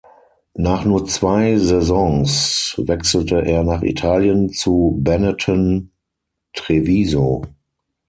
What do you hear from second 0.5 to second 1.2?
Nach nur